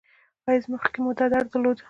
[0.47, 1.77] ایا مخکې مو دا درد درلود؟